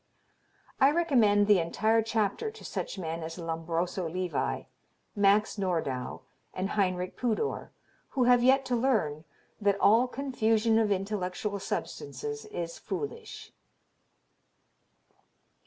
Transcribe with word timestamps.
I 0.79 0.89
recommend 0.89 1.45
the 1.45 1.59
entire 1.59 2.01
chapter 2.01 2.49
to 2.49 2.65
such 2.65 2.97
men 2.97 3.21
as 3.21 3.37
Lombroso 3.37 4.09
Levi, 4.09 4.63
Max 5.15 5.59
Nordau 5.59 6.21
and 6.55 6.71
Heinrich 6.71 7.15
Pudor, 7.15 7.69
who 8.17 8.23
have 8.23 8.41
yet 8.41 8.65
to 8.65 8.75
learn 8.75 9.25
that 9.61 9.77
"all 9.79 10.07
confusion 10.07 10.79
of 10.79 10.91
intellectual 10.91 11.59
substances 11.59 12.45
is 12.45 12.79
foolish." 12.79 13.53